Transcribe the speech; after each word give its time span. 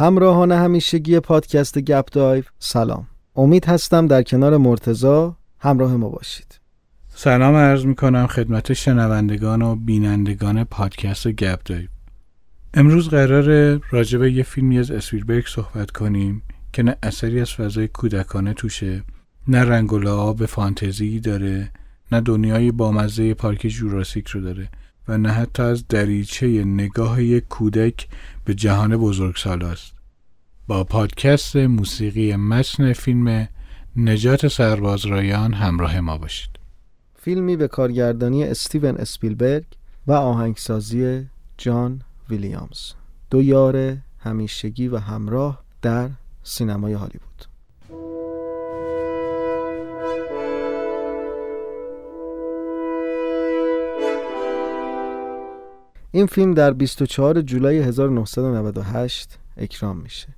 همراهان 0.00 0.52
همیشگی 0.52 1.20
پادکست 1.20 1.78
گپ 1.78 2.08
دایو 2.12 2.44
سلام. 2.58 3.06
امید 3.36 3.64
هستم 3.64 4.06
در 4.06 4.22
کنار 4.22 4.56
مرتزا 4.56 5.36
همراه 5.58 5.96
ما 5.96 6.08
باشید. 6.08 6.60
سلام 7.08 7.54
عرض 7.54 7.84
می 7.84 7.94
کنم 7.94 8.26
خدمت 8.26 8.72
شنوندگان 8.72 9.62
و 9.62 9.76
بینندگان 9.76 10.64
پادکست 10.64 11.28
گپ 11.28 11.60
دایو. 11.64 11.88
امروز 12.74 13.08
قرار 13.08 13.80
راجع 13.90 14.18
یه 14.18 14.42
فیلمی 14.42 14.78
از 14.78 14.90
اسپیلبرگ 14.90 15.46
صحبت 15.46 15.90
کنیم 15.90 16.42
که 16.72 16.82
نه 16.82 16.96
اثری 17.02 17.40
از 17.40 17.52
فضای 17.52 17.88
کودکانه 17.88 18.54
توشه 18.54 19.02
نه 19.48 19.64
رنگ 19.64 19.92
و 19.92 20.34
به 20.34 20.46
فانتزی 20.46 21.20
داره 21.20 21.70
نه 22.12 22.20
دنیای 22.20 22.72
بامزه 22.72 23.34
پارک 23.34 23.66
جوراسیک 23.66 24.28
رو 24.28 24.40
داره. 24.40 24.68
و 25.10 25.18
نه 25.18 25.28
حتی 25.28 25.62
از 25.62 25.88
دریچه 25.88 26.64
نگاه 26.64 27.22
یک 27.22 27.48
کودک 27.48 28.08
به 28.44 28.54
جهان 28.54 28.96
بزرگسال 28.96 29.64
است. 29.64 29.92
با 30.66 30.84
پادکست 30.84 31.56
موسیقی 31.56 32.36
متن 32.36 32.92
فیلم 32.92 33.48
نجات 33.96 34.48
سرباز 34.48 35.06
رایان 35.06 35.52
همراه 35.52 36.00
ما 36.00 36.18
باشید. 36.18 36.50
فیلمی 37.14 37.56
به 37.56 37.68
کارگردانی 37.68 38.44
استیون 38.44 38.96
اسپیلبرگ 38.96 39.64
و 40.06 40.12
آهنگسازی 40.12 41.26
جان 41.58 42.02
ویلیامز 42.28 42.92
دو 43.30 43.42
یار 43.42 43.96
همیشگی 44.18 44.88
و 44.88 44.98
همراه 44.98 45.62
در 45.82 46.10
سینمای 46.42 46.92
هالیوود 46.92 47.29
این 56.12 56.26
فیلم 56.26 56.54
در 56.54 56.72
24 56.72 57.40
جولای 57.40 57.78
1998 57.78 59.38
اکرام 59.56 59.96
میشه 59.96 60.28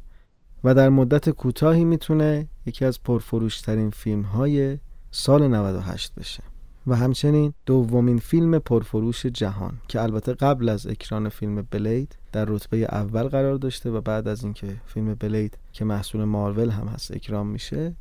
و 0.65 0.75
در 0.75 0.89
مدت 0.89 1.31
کوتاهی 1.31 1.85
می‌تونه 1.85 2.49
یکی 2.67 2.85
از 2.85 3.03
پرفروشترین 3.03 3.91
فیلم 3.91 4.23
های 4.23 4.79
سال 5.11 5.49
98 5.49 6.15
بشه. 6.15 6.43
و 6.87 6.97
همچنین 6.97 7.55
دومین 7.67 8.19
فیلم 8.19 8.59
پرفروش 8.59 9.27
جهان 9.27 9.79
که 9.89 10.03
البته 10.03 10.35
قبل 10.35 10.69
از 10.69 10.87
اکران 10.87 11.29
فیلم 11.29 11.67
بلید 11.71 12.17
در 12.33 12.45
رتبه 12.45 12.77
اول 12.77 13.23
قرار 13.23 13.55
داشته 13.55 13.91
و 13.91 14.01
بعد 14.01 14.29
از 14.29 14.45
اینکه 14.45 14.77
فیلم 14.87 15.15
بلید 15.15 15.59
که 15.73 15.85
محصول 15.85 16.25
مارول 16.25 16.71
هم 16.71 16.89
هست 16.89 17.11
اکرام 17.11 17.47
میشه 17.47 17.95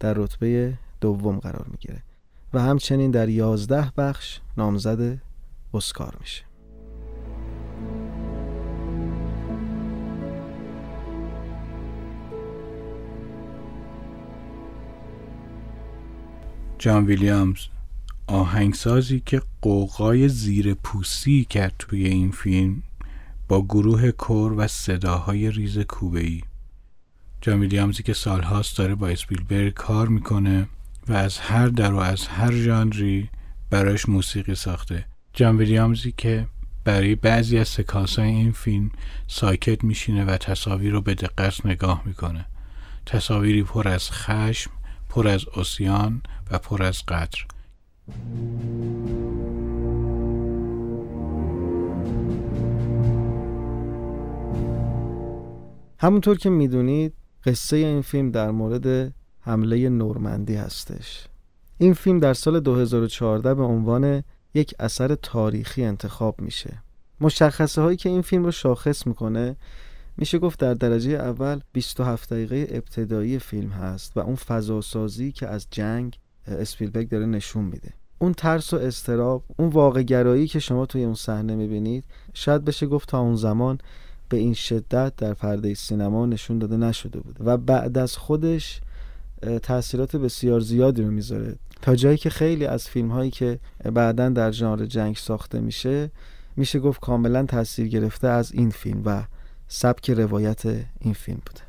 در 0.00 0.14
رتبه 0.14 0.78
دوم 1.00 1.38
قرار 1.38 1.66
می‌گیره. 1.70 2.02
و 2.54 2.60
همچنین 2.60 3.10
در 3.10 3.28
یازده 3.28 3.92
بخش 3.96 4.40
نامزد 4.56 5.18
اسکار 5.74 6.16
میشه. 6.20 6.45
جان 16.78 17.06
ویلیامز 17.06 17.58
آهنگسازی 18.26 19.22
که 19.26 19.42
قوقای 19.62 20.28
زیر 20.28 20.74
پوستی 20.74 21.44
کرد 21.44 21.74
توی 21.78 22.06
این 22.06 22.30
فیلم 22.30 22.82
با 23.48 23.62
گروه 23.62 24.10
کور 24.10 24.52
و 24.56 24.66
صداهای 24.66 25.50
ریز 25.50 25.78
کوبه 25.78 26.20
ای 26.20 26.42
جان 27.40 27.60
ویلیامزی 27.60 28.02
که 28.02 28.12
سالهاست 28.12 28.78
داره 28.78 28.94
با 28.94 29.08
اسپیلبرگ 29.08 29.72
کار 29.72 30.08
می‌کنه 30.08 30.68
و 31.08 31.12
از 31.12 31.38
هر 31.38 31.68
در 31.68 31.92
و 31.92 31.98
از 31.98 32.26
هر 32.26 32.52
ژانری 32.52 33.30
براش 33.70 34.08
موسیقی 34.08 34.54
ساخته. 34.54 35.06
جان 35.32 35.56
ویلیامزی 35.56 36.14
که 36.16 36.46
برای 36.84 37.14
بعضی 37.14 37.58
از 37.58 37.68
سکانس 37.68 38.18
این 38.18 38.52
فیلم 38.52 38.90
ساکت 39.26 39.84
میشینه 39.84 40.24
و 40.24 40.36
تصاویر 40.36 40.92
رو 40.92 41.00
به 41.00 41.14
دقت 41.14 41.66
نگاه 41.66 42.02
می‌کنه. 42.04 42.46
تصاویری 43.06 43.62
پر 43.62 43.88
از 43.88 44.10
خشم 44.10 44.70
پر 45.16 45.28
از 45.28 45.44
اسیان 45.56 46.22
و 46.50 46.58
پر 46.58 46.82
از 46.82 47.02
قطر 47.08 47.46
همونطور 55.98 56.38
که 56.38 56.50
می‌دونید 56.50 57.14
قصه 57.44 57.76
این 57.76 58.02
فیلم 58.02 58.30
در 58.30 58.50
مورد 58.50 59.12
حمله 59.40 59.88
نورمندی 59.88 60.54
هستش. 60.54 61.26
این 61.78 61.94
فیلم 61.94 62.18
در 62.18 62.34
سال 62.34 62.60
2014 62.60 63.54
به 63.54 63.62
عنوان 63.62 64.22
یک 64.54 64.74
اثر 64.78 65.14
تاریخی 65.14 65.84
انتخاب 65.84 66.40
میشه. 66.40 66.82
مشخصه 67.20 67.82
هایی 67.82 67.96
که 67.96 68.08
این 68.08 68.22
فیلم 68.22 68.44
رو 68.44 68.50
شاخص 68.50 69.06
می‌کنه 69.06 69.56
میشه 70.18 70.38
گفت 70.38 70.60
در 70.60 70.74
درجه 70.74 71.10
اول 71.10 71.60
27 71.72 72.32
دقیقه 72.32 72.66
ابتدایی 72.70 73.38
فیلم 73.38 73.70
هست 73.70 74.16
و 74.16 74.20
اون 74.20 74.36
فضاسازی 74.36 75.32
که 75.32 75.46
از 75.46 75.66
جنگ 75.70 76.18
اسپیلبرگ 76.46 77.08
داره 77.08 77.26
نشون 77.26 77.64
میده. 77.64 77.92
اون 78.18 78.32
ترس 78.32 78.74
و 78.74 78.76
استراب 78.76 79.44
اون 79.56 79.68
واقع 79.68 80.02
گرایی 80.02 80.46
که 80.46 80.58
شما 80.58 80.86
توی 80.86 81.04
اون 81.04 81.14
صحنه 81.14 81.54
می‌بینید 81.54 82.04
شاید 82.34 82.64
بشه 82.64 82.86
گفت 82.86 83.08
تا 83.08 83.20
اون 83.20 83.36
زمان 83.36 83.78
به 84.28 84.36
این 84.36 84.54
شدت 84.54 85.16
در 85.16 85.34
پرده 85.34 85.74
سینما 85.74 86.26
نشون 86.26 86.58
داده 86.58 86.76
نشده 86.76 87.20
بوده 87.20 87.44
و 87.44 87.56
بعد 87.56 87.98
از 87.98 88.16
خودش 88.16 88.80
تاثیرات 89.62 90.16
بسیار 90.16 90.60
زیادی 90.60 91.02
رو 91.02 91.10
می‌ذاره. 91.10 91.56
تا 91.82 91.96
جایی 91.96 92.16
که 92.16 92.30
خیلی 92.30 92.66
از 92.66 92.88
فیلم 92.88 93.08
هایی 93.08 93.30
که 93.30 93.58
بعدا 93.94 94.28
در 94.28 94.50
ژانر 94.50 94.86
جنگ 94.86 95.16
ساخته 95.16 95.60
میشه 95.60 96.10
میشه 96.56 96.78
گفت 96.78 97.00
کاملا 97.00 97.46
تاثیر 97.46 97.88
گرفته 97.88 98.28
از 98.28 98.52
این 98.52 98.70
فیلم 98.70 99.02
و 99.04 99.22
سبک 99.68 100.10
روایت 100.10 100.62
این 101.00 101.14
فیلم 101.14 101.40
بوده. 101.46 101.60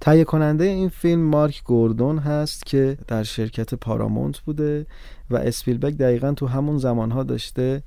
تهیه 0.00 0.24
کننده 0.24 0.64
این 0.64 0.88
فیلم 0.88 1.20
مارک 1.20 1.64
گوردون 1.64 2.18
هست 2.18 2.66
که 2.66 2.98
در 3.08 3.22
شرکت 3.22 3.74
پارامونت 3.74 4.38
بوده 4.38 4.86
و 5.30 5.36
اسپیلبرگ 5.36 5.96
دقیقا 5.96 6.32
تو 6.32 6.46
همون 6.46 6.78
زمانها 6.78 7.22
داشته 7.22 7.82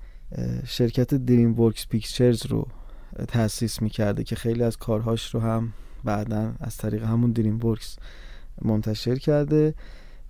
شرکت 0.65 1.13
دریم 1.13 1.59
ورکس 1.59 1.87
پیکچرز 1.87 2.45
رو 2.45 2.67
تأسیس 3.27 3.81
می‌کرده 3.81 4.23
که 4.23 4.35
خیلی 4.35 4.63
از 4.63 4.77
کارهاش 4.77 5.35
رو 5.35 5.39
هم 5.39 5.73
بعدا 6.03 6.53
از 6.59 6.77
طریق 6.77 7.03
همون 7.03 7.31
دریم 7.31 7.65
ورکس 7.65 7.97
منتشر 8.61 9.15
کرده 9.15 9.73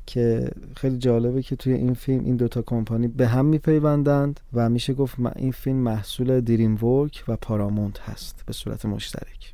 که 0.06 0.52
خیلی 0.76 0.98
جالبه 0.98 1.42
که 1.42 1.56
توی 1.56 1.74
این 1.74 1.94
فیلم 1.94 2.26
این 2.26 2.36
دوتا 2.36 2.62
کمپانی 2.62 3.08
به 3.08 3.28
هم 3.28 3.46
میپیوندند 3.46 4.40
و 4.54 4.70
میشه 4.70 4.94
گفت 4.94 5.16
این 5.36 5.52
فیلم 5.52 5.78
محصول 5.78 6.42
دریم 6.42 6.84
ورک 6.84 7.24
و 7.28 7.36
پارامونت 7.36 8.00
هست 8.00 8.44
به 8.46 8.54
صورت 8.54 8.86
مشترک. 8.86 9.54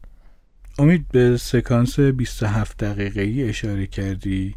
امید 0.79 1.05
به 1.11 1.37
سکانس 1.37 1.99
27 1.99 2.77
دقیقه 2.83 3.21
ای 3.21 3.43
اشاره 3.43 3.87
کردی 3.87 4.55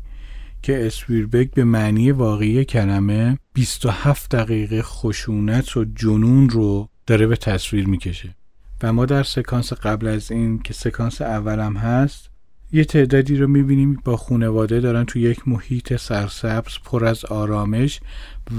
که 0.63 0.87
اسپیربک 0.87 1.51
به 1.51 1.65
معنی 1.65 2.11
واقعی 2.11 2.65
کلمه 2.65 3.39
27 3.55 4.37
دقیقه 4.37 4.83
خشونت 4.83 5.77
و 5.77 5.85
جنون 5.85 6.49
رو 6.49 6.89
داره 7.07 7.27
به 7.27 7.37
تصویر 7.37 7.89
می‌کشه. 7.89 8.35
و 8.83 8.93
ما 8.93 9.07
در 9.07 9.23
سکانس 9.23 9.73
قبل 9.73 10.07
از 10.07 10.33
این 10.33 10.59
که 10.59 10.73
سکانس 10.73 11.23
اولم 11.23 11.77
هست 11.77 12.30
یه 12.73 12.85
تعدادی 12.85 13.37
رو 13.37 13.49
می‌بینیم 13.49 14.01
با 14.05 14.17
خونواده 14.17 14.81
دارن 14.81 15.05
تو 15.05 15.19
یک 15.19 15.49
محیط 15.49 15.97
سرسبز 15.97 16.79
پر 16.85 17.05
از 17.05 17.25
آرامش 17.25 18.01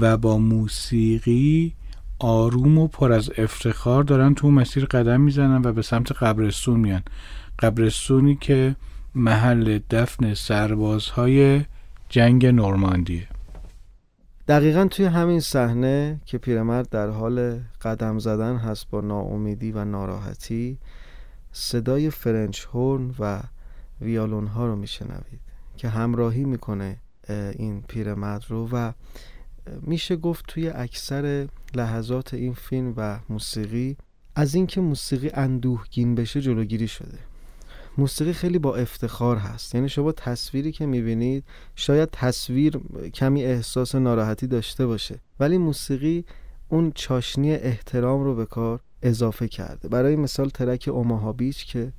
و 0.00 0.16
با 0.16 0.38
موسیقی 0.38 1.74
آروم 2.18 2.78
و 2.78 2.88
پر 2.88 3.12
از 3.12 3.30
افتخار 3.38 4.04
دارن 4.04 4.34
تو 4.34 4.50
مسیر 4.50 4.84
قدم 4.84 5.20
می‌زنن 5.20 5.62
و 5.64 5.72
به 5.72 5.82
سمت 5.82 6.12
قبرستون 6.12 6.80
میان. 6.80 7.02
قبرستونی 7.58 8.36
که 8.40 8.76
محل 9.14 9.78
دفن 9.90 10.34
سربازهای 10.34 11.64
جنگ 12.08 12.46
نورماندیه. 12.46 13.28
دقیقا 14.48 14.86
توی 14.90 15.04
همین 15.04 15.40
صحنه 15.40 16.20
که 16.26 16.38
پیرمرد 16.38 16.88
در 16.88 17.08
حال 17.08 17.60
قدم 17.82 18.18
زدن 18.18 18.56
هست 18.56 18.90
با 18.90 19.00
ناامیدی 19.00 19.72
و 19.72 19.84
ناراحتی 19.84 20.78
صدای 21.52 22.10
فرنچ 22.10 22.64
هورن 22.64 23.14
و 23.18 23.40
ویالون 24.02 24.46
ها 24.46 24.66
رو 24.66 24.76
میشنوید 24.76 25.40
که 25.76 25.88
همراهی 25.88 26.44
می‌کنه 26.44 26.96
این 27.28 27.82
پیرمرد 27.82 28.44
رو 28.48 28.68
و 28.72 28.92
میشه 29.80 30.16
گفت 30.16 30.44
توی 30.48 30.68
اکثر 30.68 31.48
لحظات 31.74 32.34
این 32.34 32.54
فیلم 32.54 32.94
و 32.96 33.18
موسیقی 33.28 33.96
از 34.34 34.54
اینکه 34.54 34.80
موسیقی 34.80 35.30
اندوهگین 35.34 36.14
بشه 36.14 36.40
جلوگیری 36.40 36.88
شده. 36.88 37.18
موسیقی 37.98 38.32
خیلی 38.32 38.58
با 38.58 38.76
افتخار 38.76 39.36
هست. 39.36 39.74
یعنی 39.74 39.88
شما 39.88 40.12
تصویری 40.12 40.72
که 40.72 40.86
می‌بینید 40.86 41.44
شاید 41.76 42.08
تصویر 42.12 42.80
کمی 43.14 43.44
احساس 43.44 43.94
ناراحتی 43.94 44.46
داشته 44.46 44.86
باشه 44.86 45.20
ولی 45.40 45.58
موسیقی 45.58 46.24
اون 46.68 46.92
چاشنی 46.94 47.52
احترام 47.52 48.24
رو 48.24 48.34
به 48.34 48.46
کار 48.46 48.80
اضافه 49.02 49.48
کرده. 49.48 49.88
برای 49.88 50.16
مثال 50.16 50.48
ترک 50.48 50.88
اوماها 50.92 51.32
بیچ 51.32 51.66
که 51.66 51.92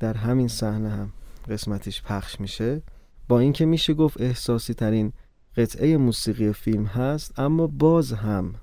در 0.00 0.14
همین 0.14 0.48
صحنه 0.48 0.88
هم 0.88 1.12
قسمتش 1.48 2.02
پخش 2.02 2.40
میشه. 2.40 2.82
با 3.28 3.40
اینکه 3.40 3.66
میشه 3.66 3.94
گفت 3.94 4.20
احساسی 4.20 4.74
ترین 4.74 5.12
قطعه 5.56 5.96
موسیقی 5.96 6.52
فیلم 6.52 6.84
هست 6.84 7.38
اما 7.38 7.66
باز 7.66 8.12
هم 8.12 8.54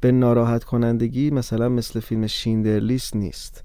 به 0.00 0.12
ناراحت 0.12 0.64
کنندگی 0.64 1.30
مثلا 1.30 1.68
مثل 1.68 2.00
فیلم 2.00 2.26
شیندرلیست 2.26 3.16
نیست. 3.16 3.64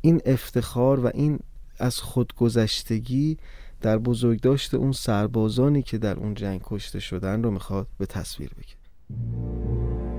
این 0.00 0.20
افتخار 0.26 1.00
و 1.00 1.10
این 1.14 1.38
از 1.78 1.98
خودگذشتگی 1.98 3.38
در 3.80 3.98
بزرگداشت 3.98 4.74
اون 4.74 4.92
سربازانی 4.92 5.82
که 5.82 5.98
در 5.98 6.16
اون 6.16 6.34
جنگ 6.34 6.60
کشته 6.64 7.00
شدن 7.00 7.42
رو 7.42 7.50
می‌خواد 7.50 7.86
به 7.98 8.06
تصویر 8.06 8.50
بگیره 8.54 10.11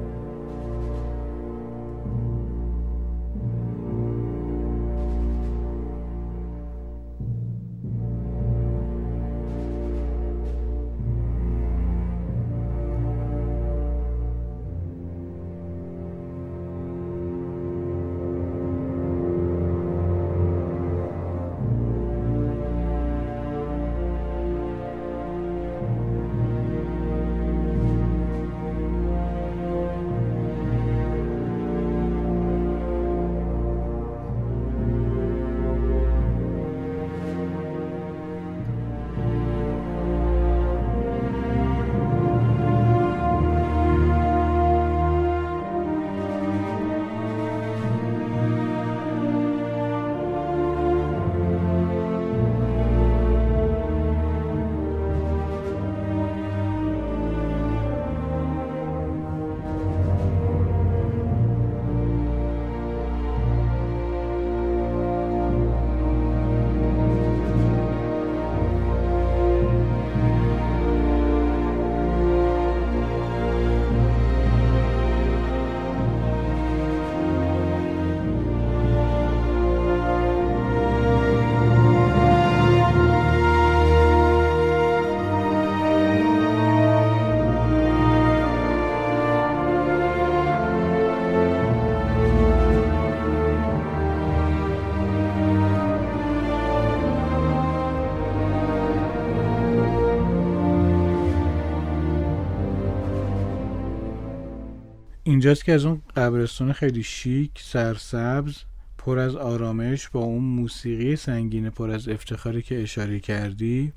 اینجاست 105.33 105.65
که 105.65 105.71
از 105.71 105.85
اون 105.85 106.01
قبرستان 106.15 106.73
خیلی 106.73 107.03
شیک 107.03 107.51
سرسبز 107.55 108.57
پر 108.97 109.19
از 109.19 109.35
آرامش 109.35 110.09
با 110.09 110.19
اون 110.19 110.43
موسیقی 110.43 111.15
سنگین 111.15 111.69
پر 111.69 111.91
از 111.91 112.07
افتخاری 112.09 112.61
که 112.61 112.83
اشاره 112.83 113.19
کردی 113.19 113.93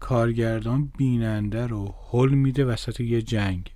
کارگردان 0.00 0.92
بیننده 0.98 1.66
رو 1.66 1.94
حل 2.10 2.28
میده 2.28 2.64
وسط 2.64 3.00
یه 3.00 3.22
جنگ. 3.22 3.72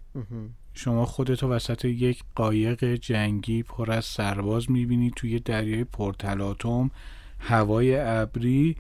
شما 0.75 1.07
خودتو 1.07 1.49
وسط 1.49 1.85
یک 1.85 2.23
قایق 2.35 2.85
جنگی 2.85 3.63
پر 3.63 3.93
از 3.93 4.05
سرباز 4.05 4.71
می‌بینی 4.71 5.11
توی 5.17 5.39
دریای 5.39 5.85
پرتلاتوم 5.85 6.91
هوای 7.39 7.97
ابری 7.97 8.77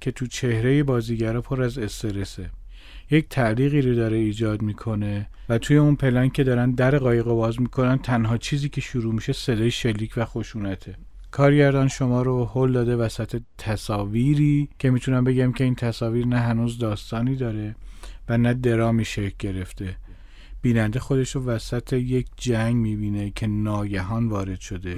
که 0.00 0.10
تو 0.10 0.26
چهره 0.26 0.82
بازیگرا 0.82 1.42
پر 1.42 1.62
از 1.62 1.78
استرسه. 1.78 2.50
یک 3.12 3.28
تعلیقی 3.28 3.82
رو 3.82 3.94
داره 3.94 4.16
ایجاد 4.16 4.62
می‌کنه 4.62 5.28
و 5.48 5.58
توی 5.58 5.76
اون 5.76 5.96
پلن 5.96 6.28
که 6.28 6.44
دارن 6.44 6.70
در 6.70 6.98
قایق 6.98 7.24
باز 7.24 7.60
می‌کنن 7.60 7.98
تنها 7.98 8.36
چیزی 8.36 8.68
که 8.68 8.80
شروع 8.80 9.14
میشه 9.14 9.32
صدای 9.32 9.70
شلیک 9.70 10.12
و 10.16 10.24
خشونته. 10.24 10.94
کارگردان 11.30 11.88
شما 11.88 12.22
رو 12.22 12.50
هل 12.54 12.72
داده 12.72 12.96
وسط 12.96 13.42
تصاویری 13.58 14.68
که 14.78 14.90
می‌تونم 14.90 15.24
بگم 15.24 15.52
که 15.52 15.64
این 15.64 15.74
تصاویر 15.74 16.26
نه 16.26 16.38
هنوز 16.38 16.78
داستانی 16.78 17.36
داره 17.36 17.76
و 18.28 18.38
نه 18.38 18.54
درامی 18.54 19.04
شکل 19.04 19.34
گرفته. 19.38 19.96
بیننده 20.62 20.98
خودش 20.98 21.30
رو 21.36 21.44
وسط 21.44 21.92
یک 21.92 22.26
جنگ 22.36 22.76
می‌بینه 22.76 23.30
که 23.30 23.46
ناگهان 23.46 24.28
وارد 24.28 24.60
شده. 24.60 24.96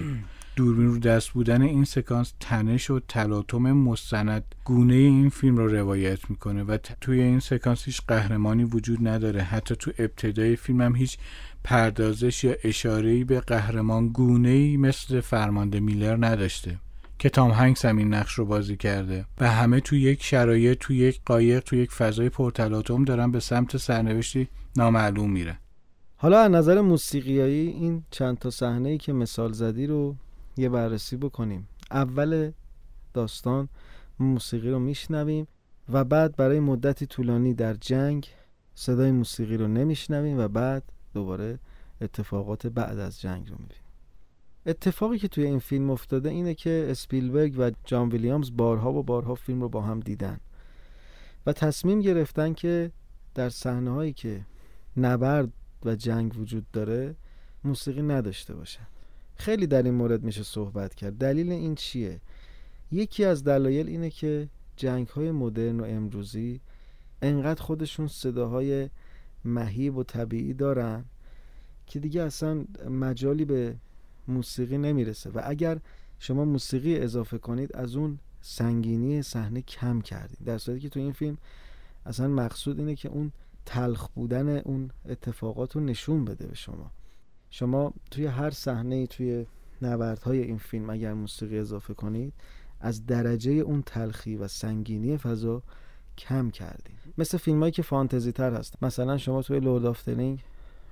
دوربین 0.56 0.86
رو 0.86 0.98
دست 0.98 1.30
بودن 1.30 1.62
این 1.62 1.84
سکانس 1.84 2.32
تنش 2.40 2.90
و 2.90 3.00
تلاطم 3.08 3.72
مستند. 3.72 4.54
گونه 4.64 4.94
این 4.94 5.28
فیلم 5.28 5.56
رو 5.56 5.68
روایت 5.68 6.30
می‌کنه 6.30 6.62
و 6.62 6.78
توی 7.00 7.20
این 7.20 7.40
سکانس 7.40 7.84
هیچ 7.84 8.00
قهرمانی 8.08 8.64
وجود 8.64 9.08
نداره. 9.08 9.42
حتی 9.42 9.76
تو 9.76 9.90
ابتدای 9.98 10.56
فیلم 10.56 10.80
هم 10.80 10.96
هیچ 10.96 11.18
پردازش 11.64 12.44
یا 12.44 12.54
اشارهی 12.64 13.24
به 13.24 13.40
قهرمان 13.40 14.08
گونه 14.08 14.48
ای 14.48 14.76
مثل 14.76 15.20
فرمانده 15.20 15.80
میلر 15.80 16.26
نداشته 16.26 16.78
که 17.18 17.28
تام 17.28 17.50
هنگس 17.50 17.84
هم 17.84 17.96
این 17.96 18.14
نقش 18.14 18.32
رو 18.34 18.44
بازی 18.44 18.76
کرده. 18.76 19.24
و 19.40 19.50
همه 19.50 19.80
تو 19.80 19.96
یک 19.96 20.22
شرایط 20.22 20.78
تو 20.78 20.92
یک 20.92 21.20
قایق 21.26 21.60
تو 21.60 21.76
یک 21.76 21.90
فضای 21.92 22.28
پرتلاطم 22.28 23.04
دارن 23.04 23.30
به 23.30 23.40
سمت 23.40 23.76
سرنوشتی 23.76 24.48
نامعلوم 24.76 25.30
میره 25.30 25.58
حالا 26.16 26.38
از 26.38 26.50
نظر 26.50 26.80
موسیقیایی 26.80 27.68
این 27.68 28.02
چند 28.10 28.38
تا 28.38 28.50
صحنه 28.50 28.88
ای 28.88 28.98
که 28.98 29.12
مثال 29.12 29.52
زدی 29.52 29.86
رو 29.86 30.16
یه 30.56 30.68
بررسی 30.68 31.16
بکنیم. 31.16 31.68
اول 31.90 32.52
داستان 33.14 33.68
موسیقی 34.18 34.70
رو 34.70 34.78
میشنویم 34.78 35.46
و 35.88 36.04
بعد 36.04 36.36
برای 36.36 36.60
مدتی 36.60 37.06
طولانی 37.06 37.54
در 37.54 37.74
جنگ 37.74 38.28
صدای 38.74 39.10
موسیقی 39.10 39.56
رو 39.56 39.68
نمیشنویم 39.68 40.38
و 40.38 40.48
بعد 40.48 40.82
دوباره 41.14 41.58
اتفاقات 42.00 42.66
بعد 42.66 42.98
از 42.98 43.20
جنگ 43.20 43.48
رو 43.48 43.56
می‌بینیم. 43.58 43.84
اتفاقی 44.66 45.18
که 45.18 45.28
توی 45.28 45.44
این 45.44 45.58
فیلم 45.58 45.90
افتاده 45.90 46.28
اینه 46.28 46.54
که 46.54 46.86
اسپیلبرگ 46.90 47.54
و 47.58 47.70
جان 47.84 48.08
ویلیامز 48.08 48.50
بارها 48.56 48.92
و 48.92 49.02
بارها 49.02 49.34
فیلم 49.34 49.60
رو 49.60 49.68
با 49.68 49.80
هم 49.80 50.00
دیدن 50.00 50.40
و 51.46 51.52
تصمیم 51.52 52.00
گرفتن 52.00 52.54
که 52.54 52.92
در 53.34 53.48
صحنه 53.48 53.90
هایی 53.90 54.12
که 54.12 54.46
نبرد 54.96 55.52
و 55.84 55.94
جنگ 55.94 56.38
وجود 56.38 56.70
داره 56.70 57.14
موسیقی 57.64 58.02
نداشته 58.02 58.54
باشن. 58.54 58.86
خیلی 59.36 59.66
در 59.66 59.82
این 59.82 59.94
مورد 59.94 60.22
میشه 60.22 60.42
صحبت 60.42 60.94
کرد. 60.94 61.18
دلیل 61.18 61.52
این 61.52 61.74
چیه؟ 61.74 62.20
یکی 62.92 63.24
از 63.24 63.44
دلایل 63.44 63.88
اینه 63.88 64.10
که 64.10 64.48
جنگ 64.76 65.08
های 65.08 65.30
مدرن 65.30 65.80
و 65.80 65.84
امروزی 65.84 66.60
انقدر 67.22 67.62
خودشون 67.62 68.08
صداهای 68.08 68.90
مهیب 69.44 69.96
و 69.96 70.02
طبیعی 70.02 70.54
دارن 70.54 71.04
که 71.86 72.00
دیگه 72.00 72.22
اصلا 72.22 72.64
مجالی 72.90 73.44
به 73.44 73.76
موسیقی 74.28 74.78
نمی‌رسه. 74.78 75.30
و 75.30 75.40
اگر 75.44 75.78
شما 76.18 76.44
موسیقی 76.44 76.98
اضافه 76.98 77.38
کنید 77.38 77.76
از 77.76 77.96
اون 77.96 78.18
سنگینی 78.40 79.22
صحنه 79.22 79.62
کم 79.62 80.00
کردید 80.00 80.38
در 80.44 80.58
صورتی 80.58 80.80
که 80.80 80.88
تو 80.88 81.00
این 81.00 81.12
فیلم 81.12 81.38
اصلا 82.06 82.28
مقصود 82.28 82.78
اینه 82.78 82.94
که 82.94 83.08
اون 83.08 83.32
تلخ 83.66 84.08
بودن 84.08 84.58
اون 84.58 84.90
اتفاقات 85.08 85.76
رو 85.76 85.80
نشون 85.80 86.24
بده 86.24 86.46
به 86.46 86.54
شما. 86.54 86.90
شما 87.54 87.92
توی 88.10 88.26
هر 88.26 88.50
صحنه 88.50 89.06
توی 89.06 89.46
نبردهای 89.82 90.42
این 90.42 90.58
فیلم 90.58 90.90
اگر 90.90 91.12
موسیقی 91.12 91.58
اضافه 91.58 91.94
کنید 91.94 92.32
از 92.80 93.06
درجه 93.06 93.52
اون 93.52 93.82
تلخی 93.82 94.36
و 94.36 94.48
سنگینی 94.48 95.16
فضا 95.16 95.62
کم 96.18 96.50
کردید 96.50 96.98
مثل 97.18 97.38
فیلم 97.38 97.60
هایی 97.60 97.72
که 97.72 97.82
فانتزی 97.82 98.32
تر 98.32 98.54
هست. 98.54 98.82
مثلا 98.82 99.18
شما 99.18 99.42
توی 99.42 99.60
Lord 99.60 99.86
of 99.86 100.08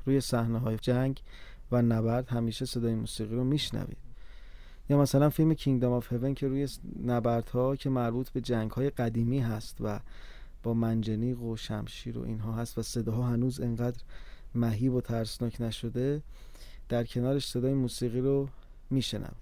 روی 0.07 0.21
صحنه 0.21 0.59
های 0.59 0.77
جنگ 0.77 1.23
و 1.73 1.83
نبرد 1.83 2.29
همیشه 2.29 2.65
صدای 2.65 2.95
موسیقی 2.95 3.35
رو 3.35 3.45
میشنوید. 3.45 3.99
یا 4.91 4.99
مثلا 4.99 5.31
فیلم 5.31 5.55
Kingdom 5.55 5.93
of 5.93 6.13
Heaven 6.13 6.35
که 6.35 6.49
روی 6.49 6.69
نبردها 7.05 7.77
که 7.77 7.91
مربوط 7.91 8.31
به 8.31 8.41
جنگ 8.41 8.71
های 8.71 8.91
قدیمی 8.91 9.39
هست 9.39 9.77
و 9.81 10.01
با 10.63 10.75
منجنیق 10.75 11.43
و 11.43 11.57
شمشیر 11.57 12.19
و 12.19 12.23
اینها 12.23 12.53
هست 12.53 12.79
و 12.79 12.83
صداها 12.83 13.23
هنوز 13.23 13.61
انقدر 13.61 14.03
مهیب 14.55 14.95
و 14.95 15.01
ترسناک 15.01 15.61
نشده 15.61 16.23
در 16.89 17.05
کنارش 17.05 17.49
صدای 17.49 17.75
موسیقی 17.75 18.21
رو 18.21 18.49
میشنم. 18.91 19.35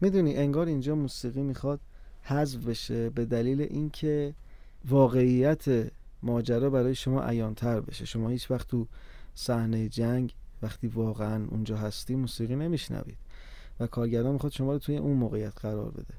می‌دونی 0.00 0.36
انگار 0.36 0.66
اینجا 0.66 0.94
موسیقی 0.94 1.42
می‌خواد 1.42 1.80
حذف 2.22 2.64
بشه 2.64 3.10
به 3.10 3.24
دلیل 3.24 3.60
اینکه 3.60 4.34
واقعیت 4.88 5.90
ماجرا 6.22 6.70
برای 6.70 6.94
شما 6.94 7.22
عیانتر 7.22 7.80
بشه. 7.80 8.04
شما 8.04 8.28
هیچ 8.28 8.50
وقت 8.50 8.68
تو 8.68 8.86
صحنه 9.34 9.88
جنگ 9.88 10.34
وقتی 10.62 10.86
واقعا 10.86 11.46
اونجا 11.50 11.76
هستی 11.76 12.14
موسیقی 12.14 12.56
نمیشنوید 12.56 13.18
و 13.80 13.86
کارگردان 13.86 14.32
می‌خواد 14.32 14.52
شما 14.52 14.72
رو 14.72 14.78
توی 14.78 14.96
اون 14.96 15.16
موقعیت 15.16 15.58
قرار 15.58 15.90
بده. 15.90 16.14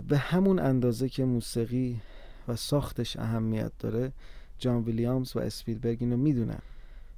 به 0.00 0.18
همون 0.18 0.58
اندازه 0.58 1.08
که 1.08 1.24
موسیقی 1.24 2.00
و 2.48 2.56
ساختش 2.56 3.16
اهمیت 3.16 3.72
داره 3.78 4.12
جان 4.58 4.82
ویلیامز 4.82 5.36
و 5.36 5.38
اسپیلبرگ 5.38 5.98
اینو 6.00 6.16
می‌دونن. 6.16 6.62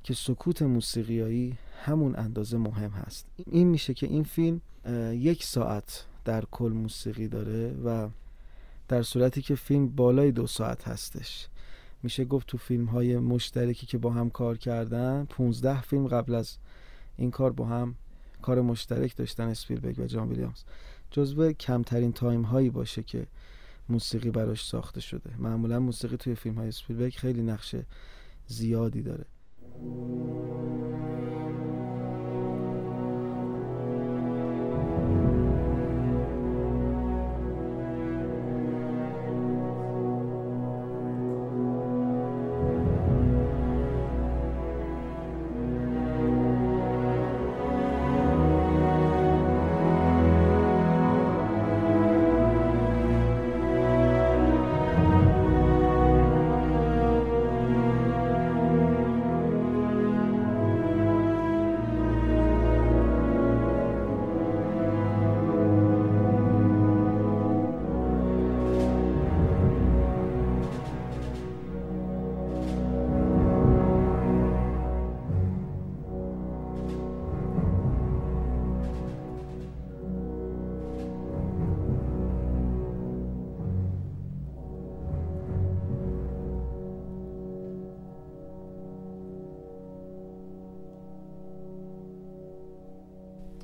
که 0.04 0.14
سکوت 0.14 0.62
موسیقیایی 0.62 1.58
همون 1.84 2.16
اندازه 2.16 2.58
مهم 2.58 2.90
هست. 2.90 3.26
این 3.46 3.68
میشه 3.68 3.94
که 3.94 4.06
این 4.06 4.24
فیلم 4.24 4.60
یک 5.12 5.44
ساعت 5.44 6.04
در 6.24 6.44
کل 6.50 6.72
موسیقی 6.72 7.28
داره 7.28 7.74
و 7.84 8.08
در 8.88 9.02
صورتی 9.02 9.42
که 9.42 9.54
فیلم 9.54 9.88
بالای 9.88 10.32
دو 10.32 10.46
ساعت 10.46 10.88
هستش. 10.88 11.48
میشه 12.02 12.24
گفت 12.24 12.46
تو 12.46 12.58
فیلم 12.58 12.84
های 12.84 13.18
مشترکی 13.18 13.86
که 13.86 13.98
با 13.98 14.10
هم 14.10 14.30
کار 14.30 14.58
کردن 14.58 15.24
15 15.24 15.80
فیلم 15.80 16.06
قبل 16.06 16.34
از 16.34 16.56
این 17.16 17.30
کار 17.30 17.52
با 17.52 17.64
هم 17.64 17.94
کار 18.42 18.60
مشترک 18.60 19.16
داشتن 19.16 19.48
اسپیلبرگ 19.48 19.98
و 19.98 20.06
جان 20.06 20.28
ویلیامز. 20.28 20.64
جزو 21.10 21.52
کمترین 21.52 22.12
تایم 22.12 22.42
هایی 22.42 22.70
باشه 22.70 23.02
که 23.02 23.26
موسیقی 23.88 24.30
براش 24.30 24.66
ساخته 24.66 25.00
شده. 25.00 25.30
معمولا 25.38 25.80
موسیقی 25.80 26.16
توی 26.16 26.34
فیلم 26.34 26.54
های 26.54 26.68
اسپیلبرگ 26.68 27.14
خیلی 27.14 27.42
نقش 27.42 27.76
زیادی 28.46 29.02
داره. 29.02 29.24
Thank 29.76 29.86
you. 29.86 31.73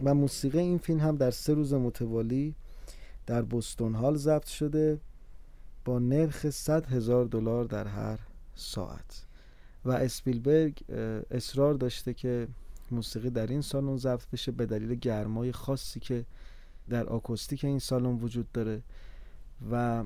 و 0.05 0.15
موسیقی 0.15 0.59
این 0.59 0.79
فیلم 0.79 1.01
هم 1.01 1.17
در 1.17 1.31
سه 1.31 1.55
روز 1.55 1.75
متوالی 1.75 2.55
در 3.27 3.43
بوستون 3.43 3.95
هال 3.95 4.17
ضبط 4.17 4.47
شده 4.47 5.01
با 5.85 5.99
نرخ 5.99 6.51
100 6.51 6.87
هزار 6.87 7.25
دلار 7.25 7.65
در 7.65 7.87
هر 7.87 8.19
ساعت. 8.55 9.25
و 9.85 9.91
اسپیلبرگ 9.91 10.85
اصرار 11.31 11.75
داشته 11.75 12.15
که 12.15 12.49
موسیقی 12.91 13.31
در 13.31 13.47
این 13.47 13.61
سالن 13.61 13.97
ضبط 13.97 14.31
بشه 14.33 14.53
به 14.53 14.67
دلیل 14.67 14.95
گرمای 14.95 15.53
خاصی 15.53 16.01
که 16.01 16.25
در 16.89 17.07
آکوستیک 17.07 17.65
این 17.65 17.79
سالن 17.79 18.17
وجود 18.17 18.53
داره 18.53 18.83
و 19.71 20.05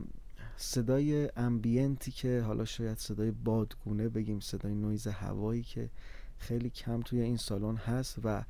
صدای 0.56 1.30
امبینتی 1.36 2.10
که 2.10 2.40
حالا 2.46 2.64
شاید 2.64 2.98
صدای 2.98 3.30
بادگونه 3.30 4.08
بگیم 4.08 4.40
صدای 4.40 4.74
نویز 4.74 5.06
هوایی 5.06 5.62
که 5.62 5.90
خیلی 6.38 6.70
کم 6.70 7.00
توی 7.00 7.20
این 7.20 7.36
سالن 7.36 7.76
هست 7.76 8.18
و 8.24 8.44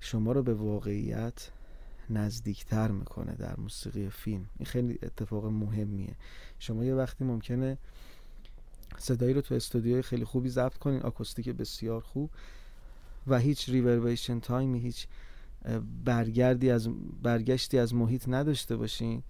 شما 0.00 0.32
رو 0.32 0.42
به 0.42 0.54
واقعیت 0.54 1.50
نزدیکتر 2.10 2.90
می‌کنه 2.90 3.34
در 3.34 3.56
موسیقی 3.56 4.10
فیلم. 4.10 4.46
این 4.58 4.66
خیلی 4.66 4.98
اتفاق 5.02 5.46
مهمیه. 5.46 6.14
شما 6.58 6.84
یه 6.84 6.94
وقتی 6.94 7.24
ممکنه 7.24 7.78
صدایی 8.98 9.34
رو 9.34 9.40
تو 9.40 9.54
استودیوی 9.54 10.02
خیلی 10.02 10.24
خوبی 10.24 10.48
ضبط 10.48 10.78
کنین 10.78 11.02
آکوستیک 11.02 11.48
بسیار 11.48 12.00
خوب 12.00 12.30
و 13.26 13.38
هیچ 13.38 13.68
ریوربیشن 13.68 14.40
تایمی 14.40 14.80
هیچ 14.80 15.06
برگردی 16.04 16.70
از 16.70 16.88
برگشتی 17.22 17.78
از 17.78 17.94
محیط 17.94 18.28
نداشته 18.28 18.76
باشین. 18.76 19.22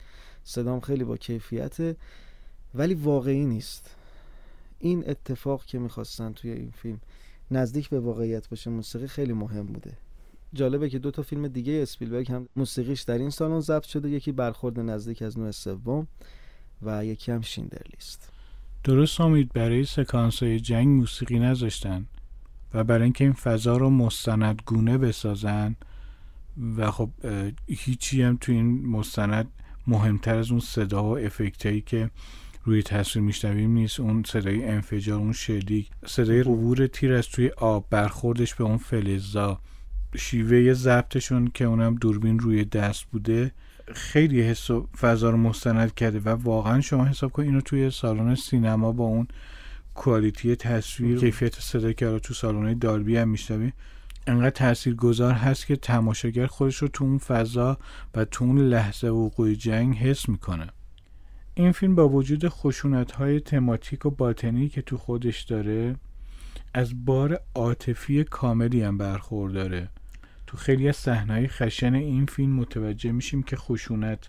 صدام 0.44 0.80
خیلی 0.80 1.04
با 1.04 1.16
کیفیته 1.16 1.96
ولی 2.74 2.94
واقعی 2.94 3.44
نیست. 3.44 3.94
این 4.78 5.10
اتفاق 5.10 5.64
که 5.64 5.78
می‌خواستن 5.78 6.32
توی 6.32 6.50
این 6.50 6.70
فیلم 6.70 7.00
نزدیک 7.50 7.88
به 7.88 8.00
واقعیت 8.00 8.48
باشه 8.48 8.70
موسیقی 8.70 9.06
خیلی 9.06 9.32
مهم 9.32 9.66
بوده. 9.66 9.96
جالبه 10.52 10.90
که 10.90 10.98
دو 10.98 11.10
تا 11.10 11.22
فیلم 11.22 11.48
دیگه 11.48 11.72
اسپیلبرگ 11.82 12.32
هم 12.32 12.48
موسیقیش 12.56 13.02
در 13.02 13.18
این 13.18 13.30
سالن 13.30 13.60
ضبط 13.60 13.84
شده 13.84 14.10
یکی 14.10 14.32
برخورد 14.32 14.80
نزدیک 14.80 15.22
از 15.22 15.38
نوع 15.38 15.50
سوم 15.50 16.08
و 16.82 17.04
یکی 17.04 17.32
هم 17.32 17.40
شیندر 17.40 17.82
لیست. 17.94 18.32
درست 18.84 19.20
امید 19.20 19.52
برای 19.52 19.84
سکانس 19.84 20.42
های 20.42 20.60
جنگ 20.60 20.88
موسیقی 20.88 21.38
نذاشتن 21.38 22.06
و 22.74 22.84
برای 22.84 23.04
اینکه 23.04 23.24
این 23.24 23.32
فضا 23.32 23.76
رو 23.76 23.90
مستندگونه 23.90 24.98
بسازن 24.98 25.76
و 26.76 26.90
خب 26.90 27.10
هیچی 27.66 28.22
هم 28.22 28.36
تو 28.36 28.52
این 28.52 28.86
مستند 28.86 29.50
مهمتر 29.86 30.36
از 30.36 30.50
اون 30.50 30.60
صدا 30.60 31.04
و 31.04 31.18
افکتایی 31.18 31.80
که 31.80 32.10
روی 32.64 32.82
تصویر 32.82 33.24
میشنویم 33.24 33.70
نیست. 33.70 34.00
اون 34.00 34.22
صدای 34.26 34.64
انفجار 34.64 35.18
اون 35.18 35.32
شلیک 35.32 35.90
صدای 36.06 36.40
عبور 36.40 36.86
تیر 36.86 37.12
از 37.12 37.28
توی 37.28 37.48
آب 37.48 37.86
برخوردش 37.90 38.54
به 38.54 38.64
اون 38.64 38.76
فلزا. 38.76 39.60
شیوه 40.16 40.72
ضبطشون 40.72 41.50
که 41.54 41.64
اونم 41.64 41.94
دوربین 41.94 42.38
روی 42.38 42.64
دست 42.64 43.04
بوده 43.04 43.52
خیلی 43.94 44.42
حس 44.42 44.70
و 44.70 44.88
فضا 44.98 45.30
رو 45.30 45.36
مستند 45.36 45.94
کرده 45.94 46.20
و 46.20 46.28
واقعا 46.28 46.80
شما 46.80 47.04
حساب 47.04 47.32
کن 47.32 47.42
اینو 47.42 47.60
توی 47.60 47.90
سالن 47.90 48.34
سینما 48.34 48.92
با 48.92 49.04
اون 49.04 49.28
کوالیتی 49.94 50.56
تصویر 50.56 51.18
کیفیت 51.18 51.60
صدا 51.60 51.92
که 51.92 52.18
تو 52.18 52.34
سالن 52.34 52.78
دالبی 52.78 53.16
هم 53.16 53.28
میشنوی 53.28 53.72
انقدر 54.26 54.50
تأثیر 54.50 54.94
گذار 54.94 55.32
هست 55.32 55.66
که 55.66 55.76
تماشاگر 55.76 56.46
خودش 56.46 56.76
رو 56.76 56.88
تو 56.88 57.04
اون 57.04 57.18
فضا 57.18 57.78
و 58.14 58.24
تو 58.24 58.44
اون 58.44 58.58
لحظه 58.58 59.08
وقوع 59.08 59.54
جنگ 59.54 59.96
حس 59.96 60.28
می‌کنه. 60.28 60.66
این 61.54 61.72
فیلم 61.72 61.94
با 61.94 62.08
وجود 62.08 62.48
خشونت 62.48 63.12
های 63.12 63.40
تماتیک 63.40 64.06
و 64.06 64.10
باطنی 64.10 64.68
که 64.68 64.82
تو 64.82 64.96
خودش 64.96 65.42
داره 65.42 65.96
از 66.74 67.04
بار 67.04 67.40
عاطفی 67.54 68.24
کاملی 68.24 68.82
هم 68.82 68.98
برخورداره. 68.98 69.88
تو 70.46 70.56
خیلی 70.56 70.88
از 70.88 70.96
صحنه‌های 70.96 71.48
خشن 71.48 71.94
این 71.94 72.26
فیلم 72.26 72.52
متوجه 72.52 73.12
میشیم 73.12 73.42
که 73.42 73.56
خشونت 73.56 74.28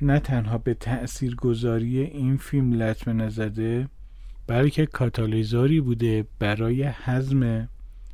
نه 0.00 0.20
تنها 0.20 0.58
به 0.58 0.74
تأثیر 0.74 1.34
گذاری 1.34 2.00
این 2.00 2.36
فیلم 2.36 2.72
لطمه 2.72 3.12
نزده 3.14 3.88
بلکه 4.46 4.86
کاتالیزاری 4.86 5.80
بوده 5.80 6.26
برای 6.38 6.84
حزم 6.84 7.68